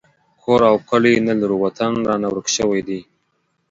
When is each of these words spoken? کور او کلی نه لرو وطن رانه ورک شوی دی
کور 0.41 0.61
او 0.69 0.75
کلی 0.89 1.13
نه 1.27 1.33
لرو 1.39 1.57
وطن 1.65 1.91
رانه 2.07 2.27
ورک 2.31 2.47
شوی 2.55 2.81
دی 2.87 2.99